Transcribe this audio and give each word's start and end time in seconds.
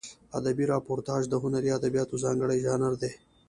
ادبي 0.37 0.65
راپورتاژ 0.73 1.21
د 1.29 1.35
هنري 1.43 1.69
ادبیاتو 1.77 2.21
ځانګړی 2.23 2.57
ژانر 2.65 2.93
دی. 3.01 3.11